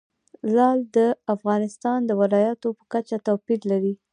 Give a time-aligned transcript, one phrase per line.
[0.55, 0.97] لعل د
[1.35, 3.93] افغانستان د ولایاتو په کچه توپیر لري.